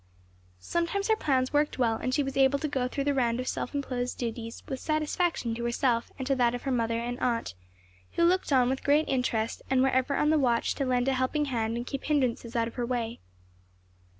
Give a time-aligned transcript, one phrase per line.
[0.57, 3.47] Sometimes her plans worked well and she was able to go through the round of
[3.47, 7.53] self imposed duties with satisfaction to herself and to that of her mother and aunt,
[8.13, 11.13] who looked on with great interest and were ever on the watch to lend a
[11.13, 13.19] helping hand and keep hindrances out of her way.